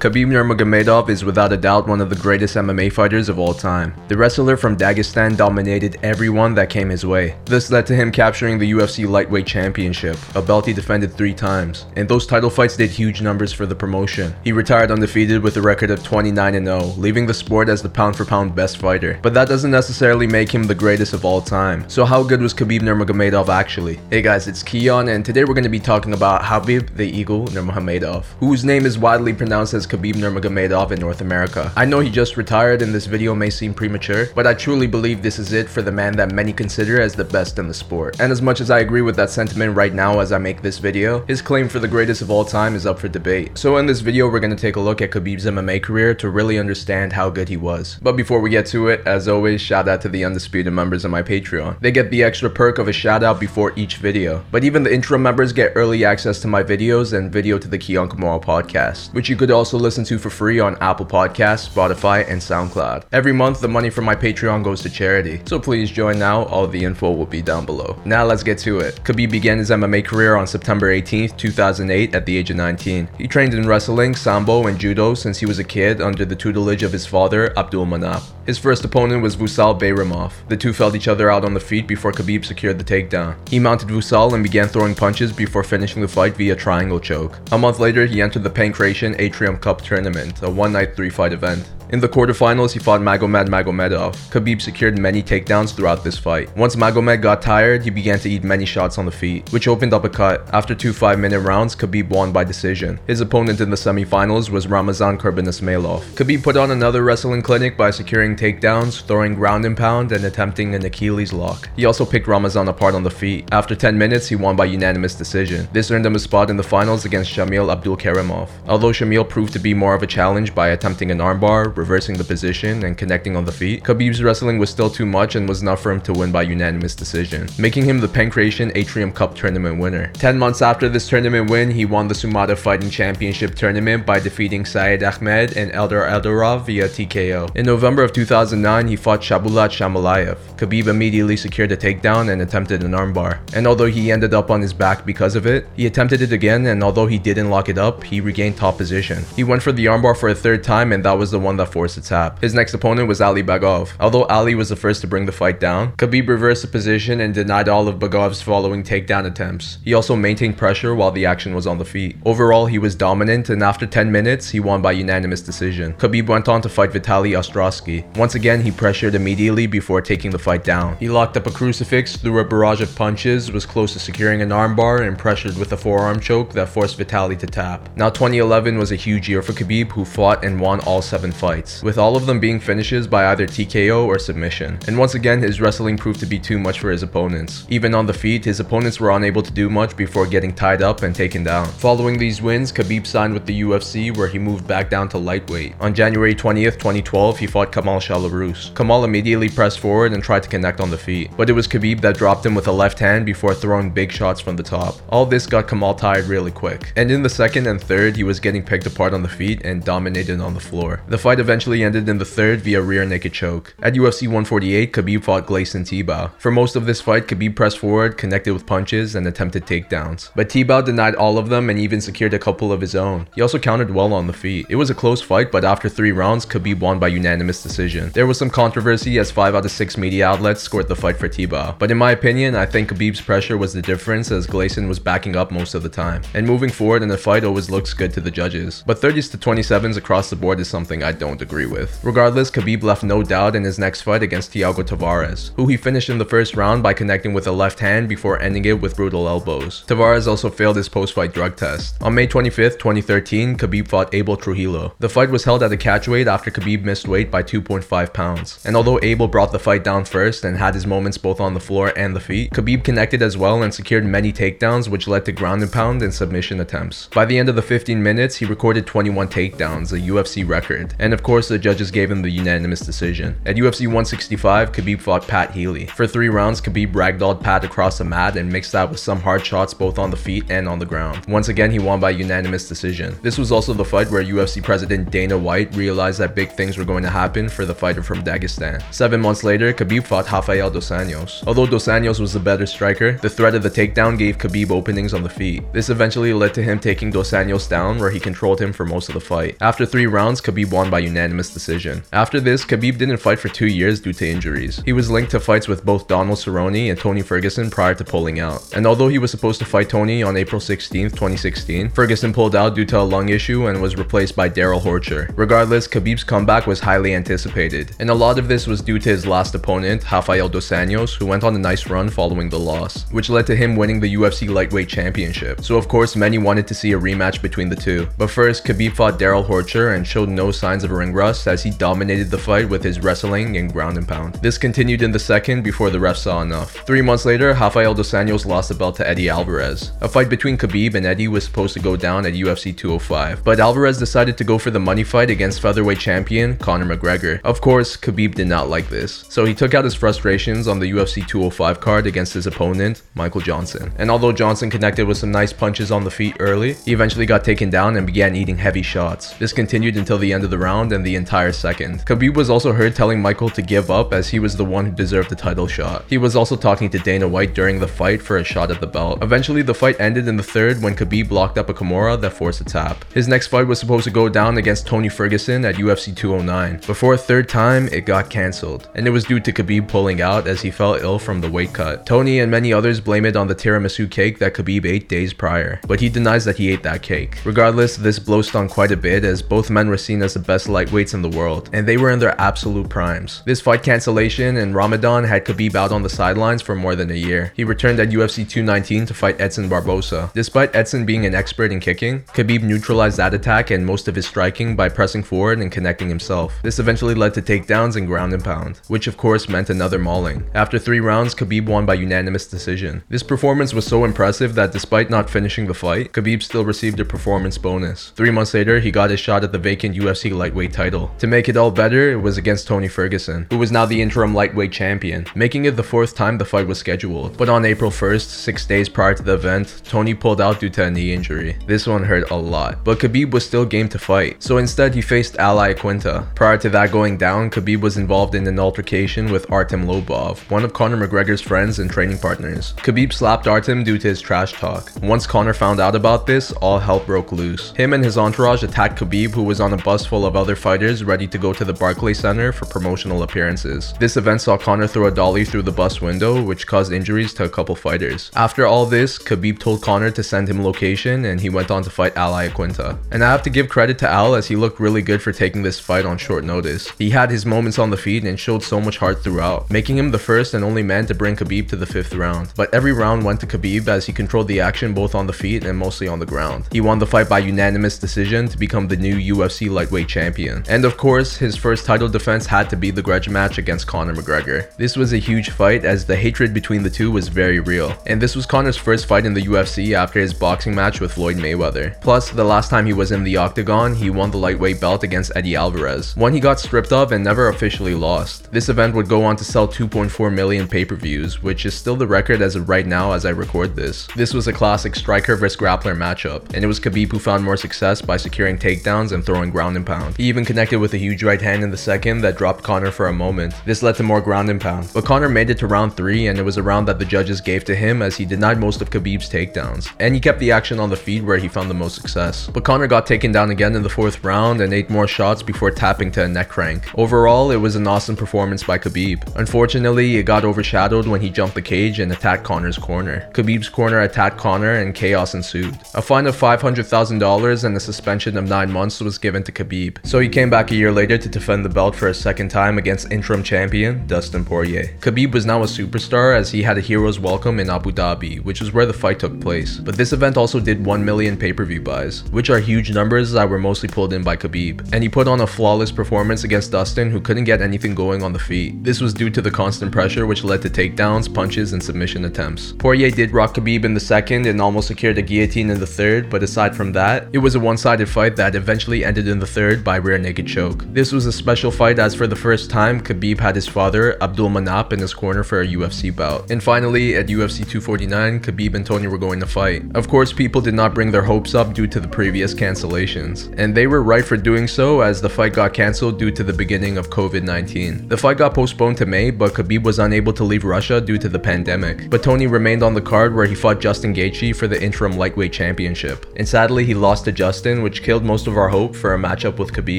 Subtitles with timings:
[0.00, 3.92] Khabib Nurmagomedov is without a doubt one of the greatest MMA fighters of all time.
[4.06, 7.34] The wrestler from Dagestan dominated everyone that came his way.
[7.46, 11.86] This led to him capturing the UFC Lightweight Championship, a belt he defended three times.
[11.96, 14.32] And those title fights did huge numbers for the promotion.
[14.44, 18.76] He retired undefeated with a record of 29-0, leaving the sport as the pound-for-pound best
[18.76, 19.18] fighter.
[19.20, 21.90] But that doesn't necessarily make him the greatest of all time.
[21.90, 23.98] So how good was Khabib Nurmagomedov actually?
[24.10, 27.48] Hey guys, it's Keon and today we're going to be talking about Khabib the Eagle
[27.48, 31.72] Nurmagomedov, whose name is widely pronounced as Khabib Nurmagomedov in North America.
[31.76, 35.22] I know he just retired and this video may seem premature, but I truly believe
[35.22, 38.20] this is it for the man that many consider as the best in the sport.
[38.20, 40.78] And as much as I agree with that sentiment right now as I make this
[40.78, 43.56] video, his claim for the greatest of all time is up for debate.
[43.56, 46.30] So in this video, we're going to take a look at Khabib's MMA career to
[46.30, 47.98] really understand how good he was.
[48.02, 51.10] But before we get to it, as always, shout out to the undisputed members of
[51.10, 51.80] my Patreon.
[51.80, 54.44] They get the extra perk of a shout out before each video.
[54.50, 57.78] But even the intro members get early access to my videos and video to the
[57.78, 62.28] Keon Kamara podcast, which you could also listen to for free on Apple Podcasts, Spotify,
[62.28, 63.04] and SoundCloud.
[63.12, 66.44] Every month, the money from my Patreon goes to charity, so please join now.
[66.44, 68.00] All the info will be down below.
[68.04, 69.00] Now let's get to it.
[69.04, 73.08] Khabib began his MMA career on September 18, 2008 at the age of 19.
[73.18, 76.82] He trained in wrestling, sambo, and judo since he was a kid under the tutelage
[76.82, 78.22] of his father, Abdul Manap.
[78.48, 80.32] His first opponent was Vusal Bayramov.
[80.48, 83.36] The two felt each other out on the feet before Khabib secured the takedown.
[83.46, 87.38] He mounted Vusal and began throwing punches before finishing the fight via triangle choke.
[87.52, 91.62] A month later, he entered the Pankration Atrium Cup tournament, a one-night three-fight event.
[91.90, 94.12] In the quarterfinals, he fought Magomed Magomedov.
[94.30, 96.54] Khabib secured many takedowns throughout this fight.
[96.54, 99.94] Once Magomed got tired, he began to eat many shots on the feet, which opened
[99.94, 100.46] up a cut.
[100.52, 103.00] After two 5-minute rounds, Khabib won by decision.
[103.06, 106.02] His opponent in the semifinals was Ramazan Kurbanizmailov.
[106.12, 110.74] Khabib put on another wrestling clinic by securing takedowns, throwing ground and pound, and attempting
[110.74, 111.70] an Achilles lock.
[111.74, 113.48] He also picked Ramazan apart on the feet.
[113.50, 115.66] After 10 minutes, he won by unanimous decision.
[115.72, 118.50] This earned him a spot in the finals against Shamil Abdulkarimov.
[118.66, 122.24] Although Shamil proved to be more of a challenge by attempting an armbar, reversing the
[122.24, 125.80] position, and connecting on the feet, Khabib's wrestling was still too much and was enough
[125.80, 130.12] for him to win by unanimous decision, making him the Pankration Atrium Cup tournament winner.
[130.14, 134.64] 10 months after this tournament win, he won the Sumata Fighting Championship tournament by defeating
[134.64, 137.54] Saeed Ahmed and Eldar Eldorov via TKO.
[137.56, 140.36] In November of 2009, he fought Shabulat Shamalayev.
[140.56, 143.38] Khabib immediately secured a takedown and attempted an armbar.
[143.54, 146.66] And although he ended up on his back because of it, he attempted it again
[146.66, 149.24] and although he didn't lock it up, he regained top position.
[149.36, 151.67] He went for the armbar for a third time and that was the one that
[151.68, 152.40] forced its tap.
[152.40, 153.92] His next opponent was Ali Bagov.
[154.00, 157.34] Although Ali was the first to bring the fight down, Khabib reversed the position and
[157.34, 159.78] denied all of Bagov's following takedown attempts.
[159.84, 162.16] He also maintained pressure while the action was on the feet.
[162.24, 165.92] Overall, he was dominant and after 10 minutes, he won by unanimous decision.
[165.94, 168.04] Khabib went on to fight Vitaly Ostrowski.
[168.16, 170.96] Once again, he pressured immediately before taking the fight down.
[170.98, 174.50] He locked up a crucifix, threw a barrage of punches, was close to securing an
[174.50, 177.88] armbar, and pressured with a forearm choke that forced Vitaly to tap.
[177.96, 181.57] Now 2011 was a huge year for Khabib who fought and won all 7 fights,
[181.82, 184.78] with all of them being finishes by either TKO or submission.
[184.86, 187.66] And once again, his wrestling proved to be too much for his opponents.
[187.68, 191.02] Even on the feet, his opponents were unable to do much before getting tied up
[191.02, 191.66] and taken down.
[191.66, 195.74] Following these wins, Khabib signed with the UFC where he moved back down to lightweight.
[195.80, 198.74] On January 20th, 2012, he fought Kamal Shalorus.
[198.74, 202.00] Kamal immediately pressed forward and tried to connect on the feet, but it was Khabib
[202.00, 204.96] that dropped him with a left hand before throwing big shots from the top.
[205.08, 206.92] All this got Kamal tired really quick.
[206.96, 209.84] And in the second and third, he was getting picked apart on the feet and
[209.84, 211.00] dominated on the floor.
[211.08, 213.74] The fight eventually ended in the third via rear naked choke.
[213.80, 216.30] At UFC 148, Khabib fought Gleison Tibau.
[216.36, 220.28] For most of this fight, Khabib pressed forward, connected with punches, and attempted takedowns.
[220.36, 223.28] But Tibau denied all of them and even secured a couple of his own.
[223.34, 224.66] He also countered well on the feet.
[224.68, 228.10] It was a close fight, but after three rounds, Khabib won by unanimous decision.
[228.10, 231.30] There was some controversy as 5 out of 6 media outlets scored the fight for
[231.30, 231.78] Tibau.
[231.78, 235.34] But in my opinion, I think Khabib's pressure was the difference as Gleison was backing
[235.34, 236.20] up most of the time.
[236.34, 238.84] And moving forward in a fight always looks good to the judges.
[238.86, 241.98] But 30s to 27s across the board is something I don't agree with.
[242.02, 246.08] Regardless, Khabib left no doubt in his next fight against Thiago Tavares, who he finished
[246.08, 249.28] in the first round by connecting with a left hand before ending it with brutal
[249.28, 249.84] elbows.
[249.86, 252.00] Tavares also failed his post-fight drug test.
[252.02, 254.94] On May 25th, 2013, Khabib fought Abel Trujillo.
[254.98, 258.64] The fight was held at a catchweight after Khabib missed weight by 2.5 pounds.
[258.64, 261.60] And although Abel brought the fight down first and had his moments both on the
[261.60, 265.32] floor and the feet, Khabib connected as well and secured many takedowns which led to
[265.32, 267.08] ground and pound and submission attempts.
[267.08, 270.94] By the end of the 15 minutes, he recorded 21 takedowns, a UFC record.
[270.98, 273.36] And of course the judges gave him the unanimous decision.
[273.44, 275.86] At UFC 165, Khabib fought Pat Healy.
[275.86, 279.44] For three rounds, Khabib ragdolled Pat across the mat and mixed that with some hard
[279.44, 281.26] shots both on the feet and on the ground.
[281.26, 283.16] Once again, he won by unanimous decision.
[283.20, 286.84] This was also the fight where UFC president Dana White realized that big things were
[286.84, 288.80] going to happen for the fighter from Dagestan.
[288.94, 291.42] Seven months later, Khabib fought Rafael Dos Anjos.
[291.48, 295.14] Although Dos Anjos was the better striker, the threat of the takedown gave Khabib openings
[295.14, 295.64] on the feet.
[295.72, 299.08] This eventually led to him taking Dos Anjos down where he controlled him for most
[299.08, 299.56] of the fight.
[299.60, 302.02] After three rounds, Khabib won by unanimous decision.
[302.12, 304.82] After this, Khabib didn't fight for two years due to injuries.
[304.84, 308.40] He was linked to fights with both Donald Cerrone and Tony Ferguson prior to pulling
[308.40, 308.60] out.
[308.74, 312.74] And although he was supposed to fight Tony on April 16, 2016, Ferguson pulled out
[312.74, 315.32] due to a lung issue and was replaced by Darrell Horcher.
[315.36, 319.26] Regardless, Khabib's comeback was highly anticipated, and a lot of this was due to his
[319.26, 323.30] last opponent, Rafael Dos Anjos, who went on a nice run following the loss, which
[323.30, 325.62] led to him winning the UFC lightweight championship.
[325.62, 328.08] So of course, many wanted to see a rematch between the two.
[328.18, 331.70] But first, Khabib fought Darrell Horcher and showed no signs of ring rust as he
[331.70, 334.34] dominated the fight with his wrestling and ground and pound.
[334.36, 336.72] This continued in the second before the ref saw enough.
[336.86, 339.92] Three months later, Rafael Dos Anjos lost the belt to Eddie Alvarez.
[340.00, 343.60] A fight between Khabib and Eddie was supposed to go down at UFC 205, but
[343.60, 347.40] Alvarez decided to go for the money fight against featherweight champion Conor McGregor.
[347.44, 350.90] Of course, Khabib did not like this, so he took out his frustrations on the
[350.90, 353.92] UFC 205 card against his opponent, Michael Johnson.
[353.98, 357.44] And although Johnson connected with some nice punches on the feet early, he eventually got
[357.44, 359.34] taken down and began eating heavy shots.
[359.38, 362.04] This continued until the end of the round and the entire second.
[362.06, 364.92] Khabib was also heard telling Michael to give up as he was the one who
[364.92, 366.04] deserved the title shot.
[366.08, 368.86] He was also talking to Dana White during the fight for a shot at the
[368.86, 369.22] belt.
[369.22, 372.60] Eventually, the fight ended in the third when Khabib blocked up a Kimura that forced
[372.60, 373.04] a tap.
[373.12, 376.80] His next fight was supposed to go down against Tony Ferguson at UFC 209.
[376.86, 380.46] Before a third time, it got cancelled, and it was due to Khabib pulling out
[380.46, 382.06] as he fell ill from the weight cut.
[382.06, 385.80] Tony and many others blame it on the tiramisu cake that Khabib ate days prior,
[385.86, 387.38] but he denies that he ate that cake.
[387.44, 390.68] Regardless, this blow stung quite a bit as both men were seen as the best
[390.78, 393.42] lightweights in the world, and they were in their absolute primes.
[393.44, 397.14] This fight cancellation and Ramadan had Khabib out on the sidelines for more than a
[397.14, 397.52] year.
[397.56, 400.32] He returned at UFC 219 to fight Edson Barbosa.
[400.34, 404.26] Despite Edson being an expert in kicking, Khabib neutralized that attack and most of his
[404.26, 406.54] striking by pressing forward and connecting himself.
[406.62, 410.48] This eventually led to takedowns and ground and pound, which of course meant another mauling.
[410.54, 413.02] After three rounds, Khabib won by unanimous decision.
[413.08, 417.04] This performance was so impressive that despite not finishing the fight, Khabib still received a
[417.04, 418.10] performance bonus.
[418.10, 421.10] Three months later, he got his shot at the vacant UFC lightweight title.
[421.18, 424.34] To make it all better, it was against Tony Ferguson, who was now the interim
[424.34, 427.36] lightweight champion, making it the fourth time the fight was scheduled.
[427.36, 430.84] But on April 1st, six days prior to the event, Tony pulled out due to
[430.84, 431.56] a knee injury.
[431.66, 435.02] This one hurt a lot, but Khabib was still game to fight, so instead he
[435.02, 436.34] faced Al Iaquinta.
[436.34, 440.64] Prior to that going down, Khabib was involved in an altercation with Artem Lobov, one
[440.64, 442.74] of Conor McGregor's friends and training partners.
[442.78, 444.90] Khabib slapped Artem due to his trash talk.
[445.02, 447.72] Once Conor found out about this, all hell broke loose.
[447.72, 451.04] Him and his entourage attacked Khabib, who was on a bus full of other fighters
[451.04, 453.94] ready to go to the Barclays Center for promotional appearances.
[453.98, 457.44] This event saw Conor throw a dolly through the bus window, which caused injuries to
[457.44, 458.30] a couple fighters.
[458.34, 461.90] After all this, Khabib told Conor to send him location and he went on to
[461.90, 462.98] fight Al Iaquinta.
[463.10, 465.62] And I have to give credit to Al as he looked really good for taking
[465.62, 466.90] this fight on short notice.
[466.98, 470.10] He had his moments on the feet and showed so much heart throughout, making him
[470.10, 472.52] the first and only man to bring Khabib to the fifth round.
[472.56, 475.64] But every round went to Khabib as he controlled the action both on the feet
[475.64, 476.66] and mostly on the ground.
[476.72, 480.47] He won the fight by unanimous decision to become the new UFC lightweight champion.
[480.68, 484.14] And of course, his first title defense had to be the grudge match against Conor
[484.14, 484.74] McGregor.
[484.76, 487.94] This was a huge fight as the hatred between the two was very real.
[488.06, 491.36] And this was Conor's first fight in the UFC after his boxing match with Floyd
[491.36, 492.00] Mayweather.
[492.00, 495.32] Plus, the last time he was in the octagon, he won the lightweight belt against
[495.34, 498.50] Eddie Alvarez, one he got stripped of and never officially lost.
[498.52, 502.40] This event would go on to sell 2.4 million pay-per-views, which is still the record
[502.42, 504.06] as of right now as I record this.
[504.16, 507.56] This was a classic striker vs grappler matchup, and it was Khabib who found more
[507.56, 510.16] success by securing takedowns and throwing ground and pound.
[510.16, 513.06] He even connected with a huge right hand in the second that dropped Conor for
[513.06, 513.54] a moment.
[513.64, 516.38] This led to more ground and pound, but Conor made it to round 3 and
[516.38, 518.90] it was a round that the judges gave to him as he denied most of
[518.90, 521.94] Khabib's takedowns, and he kept the action on the feet where he found the most
[521.94, 522.48] success.
[522.52, 525.70] But Conor got taken down again in the fourth round and ate more shots before
[525.70, 526.88] tapping to a neck crank.
[526.96, 529.36] Overall, it was an awesome performance by Khabib.
[529.36, 533.28] Unfortunately, it got overshadowed when he jumped the cage and attacked Conor's corner.
[533.32, 535.78] Khabib's corner attacked Conor and chaos ensued.
[535.94, 540.17] A fine of $500,000 and a suspension of 9 months was given to Khabib, so
[540.20, 543.12] he came back a year later to defend the belt for a second time against
[543.12, 544.96] interim champion Dustin Poirier.
[545.00, 548.60] Khabib was now a superstar as he had a hero's welcome in Abu Dhabi, which
[548.60, 549.78] is where the fight took place.
[549.78, 553.58] But this event also did 1 million pay-per-view buys, which are huge numbers that were
[553.58, 554.92] mostly pulled in by Khabib.
[554.92, 558.32] And he put on a flawless performance against Dustin who couldn't get anything going on
[558.32, 558.82] the feet.
[558.82, 562.72] This was due to the constant pressure which led to takedowns, punches, and submission attempts.
[562.72, 566.30] Poirier did rock Khabib in the second and almost secured a guillotine in the third,
[566.30, 569.84] but aside from that, it was a one-sided fight that eventually ended in the third
[569.84, 570.84] by naked choke.
[570.94, 574.48] This was a special fight as for the first time, Khabib had his father, Abdul
[574.48, 576.50] Manap, in his corner for a UFC bout.
[576.50, 579.82] And finally, at UFC 249, Khabib and Tony were going to fight.
[579.94, 583.52] Of course, people did not bring their hopes up due to the previous cancellations.
[583.58, 586.52] And they were right for doing so as the fight got cancelled due to the
[586.52, 588.08] beginning of COVID-19.
[588.08, 591.28] The fight got postponed to May, but Khabib was unable to leave Russia due to
[591.28, 592.08] the pandemic.
[592.08, 595.52] But Tony remained on the card where he fought Justin Gaethje for the interim lightweight
[595.52, 596.26] championship.
[596.36, 599.58] And sadly, he lost to Justin, which killed most of our hope for a matchup
[599.58, 599.97] with Khabib.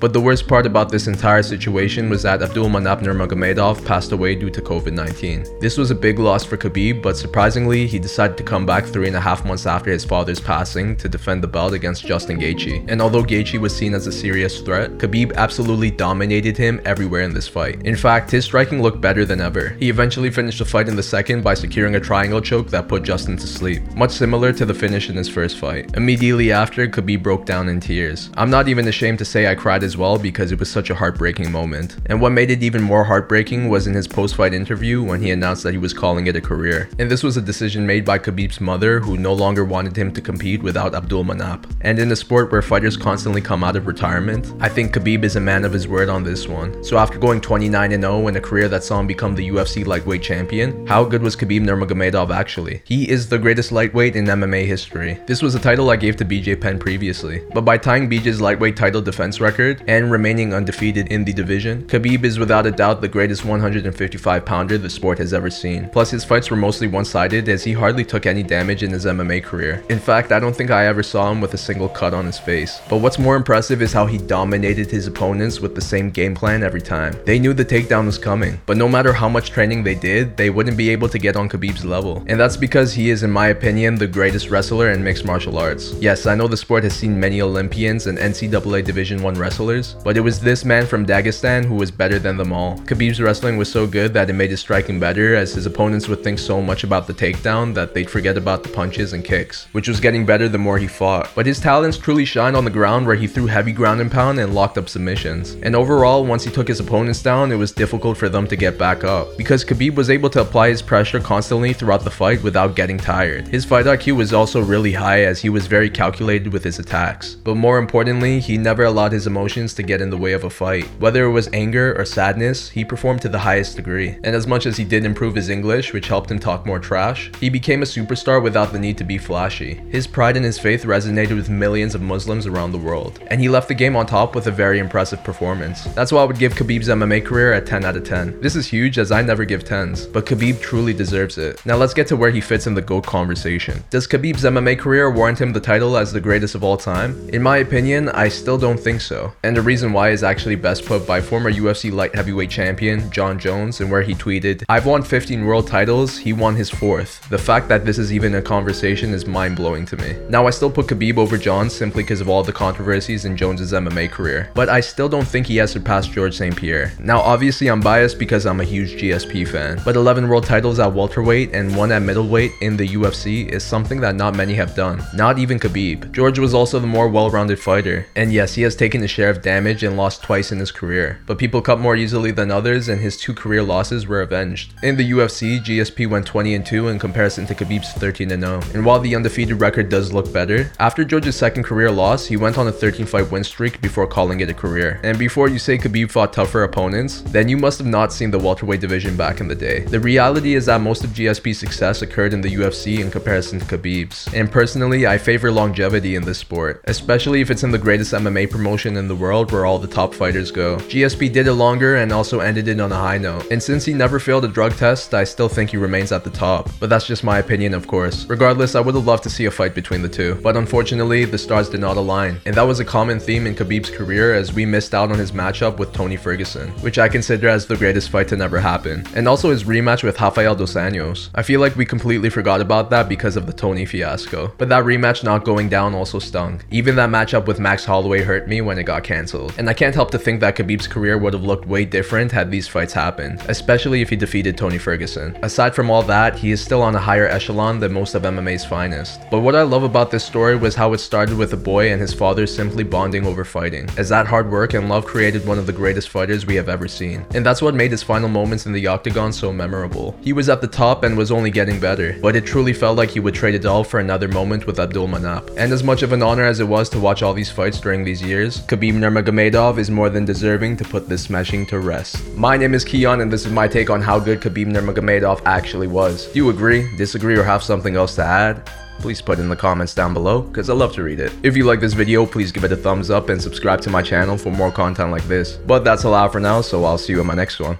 [0.00, 4.34] But the worst part about this entire situation was that Abdul Manap Nurmagomedov passed away
[4.34, 5.60] due to COVID-19.
[5.60, 9.06] This was a big loss for Khabib, but surprisingly, he decided to come back three
[9.06, 12.84] and a half months after his father's passing to defend the belt against Justin Gaethje.
[12.88, 17.34] And although Gaethje was seen as a serious threat, Khabib absolutely dominated him everywhere in
[17.34, 17.82] this fight.
[17.84, 19.70] In fact, his striking looked better than ever.
[19.80, 23.02] He eventually finished the fight in the second by securing a triangle choke that put
[23.02, 25.96] Justin to sleep, much similar to the finish in his first fight.
[25.96, 28.30] Immediately after, Khabib broke down in tears.
[28.36, 30.94] I'm not even ashamed to say I cried as well because it was such a
[30.94, 31.96] heartbreaking moment.
[32.06, 35.64] And what made it even more heartbreaking was in his post-fight interview when he announced
[35.64, 36.88] that he was calling it a career.
[37.00, 40.20] And this was a decision made by Khabib's mother who no longer wanted him to
[40.20, 41.68] compete without Abdul Manap.
[41.80, 45.34] And in a sport where fighters constantly come out of retirement, I think Khabib is
[45.34, 46.84] a man of his word on this one.
[46.84, 50.86] So after going 29-0 in a career that saw him become the UFC lightweight champion,
[50.86, 52.82] how good was Khabib Nurmagomedov actually?
[52.84, 55.18] He is the greatest lightweight in MMA history.
[55.26, 58.76] This was a title I gave to BJ Penn previously, but by tying BJ's lightweight
[58.76, 59.55] title defense record
[59.86, 64.76] and remaining undefeated in the division, Khabib is without a doubt the greatest 155 pounder
[64.76, 65.88] the sport has ever seen.
[65.90, 69.42] Plus his fights were mostly one-sided as he hardly took any damage in his MMA
[69.42, 69.82] career.
[69.88, 72.38] In fact, I don't think I ever saw him with a single cut on his
[72.38, 72.80] face.
[72.90, 76.62] But what's more impressive is how he dominated his opponents with the same game plan
[76.62, 77.14] every time.
[77.24, 80.50] They knew the takedown was coming, but no matter how much training they did, they
[80.50, 82.22] wouldn't be able to get on Khabib's level.
[82.26, 85.94] And that's because he is in my opinion the greatest wrestler in mixed martial arts.
[85.94, 90.16] Yes, I know the sport has seen many Olympians and NCAA Division 1 wrestlers, but
[90.16, 92.78] it was this man from Dagestan who was better than them all.
[92.78, 96.24] Khabib's wrestling was so good that it made his striking better as his opponents would
[96.24, 99.86] think so much about the takedown that they'd forget about the punches and kicks, which
[99.86, 101.30] was getting better the more he fought.
[101.36, 104.40] But his talents truly shined on the ground where he threw heavy ground and pound
[104.40, 105.52] and locked up submissions.
[105.62, 108.76] And overall, once he took his opponents down, it was difficult for them to get
[108.76, 112.74] back up, because Khabib was able to apply his pressure constantly throughout the fight without
[112.74, 113.46] getting tired.
[113.46, 117.36] His fight IQ was also really high as he was very calculated with his attacks.
[117.36, 120.50] But more importantly, he never allowed his emotions to get in the way of a
[120.50, 120.86] fight.
[120.98, 124.16] Whether it was anger or sadness, he performed to the highest degree.
[124.24, 127.30] And as much as he did improve his English, which helped him talk more trash,
[127.38, 129.74] he became a superstar without the need to be flashy.
[129.90, 133.20] His pride in his faith resonated with millions of Muslims around the world.
[133.26, 135.84] And he left the game on top with a very impressive performance.
[135.94, 138.40] That's why I would give Khabib's MMA career a 10 out of 10.
[138.40, 141.64] This is huge as I never give 10s, but Khabib truly deserves it.
[141.66, 143.84] Now let's get to where he fits in the GOAT conversation.
[143.90, 147.28] Does Khabib's MMA career warrant him the title as the greatest of all time?
[147.30, 149.25] In my opinion, I still don't think so.
[149.42, 153.38] And the reason why is actually best put by former UFC light heavyweight champion Jon
[153.38, 157.28] Jones and where he tweeted, I've won 15 world titles, he won his fourth.
[157.28, 160.16] The fact that this is even a conversation is mind blowing to me.
[160.28, 163.72] Now I still put Khabib over Jon simply because of all the controversies in Jones's
[163.72, 166.56] MMA career, but I still don't think he has surpassed George St.
[166.56, 166.92] Pierre.
[166.98, 170.92] Now obviously I'm biased because I'm a huge GSP fan, but 11 world titles at
[170.92, 175.02] welterweight and one at middleweight in the UFC is something that not many have done,
[175.14, 176.12] not even Khabib.
[176.12, 179.40] George was also the more well-rounded fighter, and yes, he has taken his share of
[179.40, 183.00] damage and lost twice in his career, but people cut more easily than others and
[183.00, 184.74] his two career losses were avenged.
[184.82, 188.60] In the UFC, GSP went 20 and 2 in comparison to Khabib's 13 and 0,
[188.74, 192.58] and while the undefeated record does look better, after George's second career loss, he went
[192.58, 195.00] on a 13 fight win streak before calling it a career.
[195.04, 198.40] And before you say Khabib fought tougher opponents, then you must have not seen the
[198.40, 199.80] welterweight division back in the day.
[199.84, 203.66] The reality is that most of GSP's success occurred in the UFC in comparison to
[203.66, 204.26] Khabib's.
[204.34, 208.50] And personally, I favor longevity in this sport, especially if it's in the greatest MMA
[208.50, 210.76] promotion in the world where all the top fighters go.
[210.76, 213.50] GSP did it longer and also ended it on a high note.
[213.50, 216.30] And since he never failed a drug test, I still think he remains at the
[216.30, 216.70] top.
[216.80, 218.26] But that's just my opinion, of course.
[218.26, 220.34] Regardless, I would have loved to see a fight between the two.
[220.42, 222.40] But unfortunately, the stars did not align.
[222.46, 225.32] And that was a common theme in Khabib's career as we missed out on his
[225.32, 229.04] matchup with Tony Ferguson, which I consider as the greatest fight to never happen.
[229.14, 231.30] And also his rematch with Rafael dos Anjos.
[231.34, 234.52] I feel like we completely forgot about that because of the Tony fiasco.
[234.58, 236.62] But that rematch not going down also stung.
[236.70, 239.52] Even that matchup with Max Holloway hurt me when it got cancelled.
[239.58, 242.50] And I can't help to think that Khabib's career would have looked way different had
[242.50, 245.36] these fights happened, especially if he defeated Tony Ferguson.
[245.42, 248.64] Aside from all that, he is still on a higher echelon than most of MMA's
[248.64, 249.20] finest.
[249.30, 252.00] But what I love about this story was how it started with a boy and
[252.00, 255.66] his father simply bonding over fighting, as that hard work and love created one of
[255.66, 257.26] the greatest fighters we have ever seen.
[257.34, 260.16] And that's what made his final moments in the octagon so memorable.
[260.22, 263.10] He was at the top and was only getting better, but it truly felt like
[263.10, 265.48] he would trade it all for another moment with Abdul Manap.
[265.56, 268.04] And as much of an honor as it was to watch all these fights during
[268.04, 272.22] these years, Khabib Nurmagomedov is more than deserving to put this smashing to rest.
[272.36, 275.86] My name is Keon and this is my take on how good Khabib Nurmagomedov actually
[275.86, 276.26] was.
[276.26, 278.70] Do you agree, disagree, or have something else to add?
[278.98, 281.32] Please put in the comments down below, cause I love to read it.
[281.42, 284.02] If you like this video, please give it a thumbs up and subscribe to my
[284.02, 285.56] channel for more content like this.
[285.56, 287.78] But that's all out for now, so I'll see you in my next one.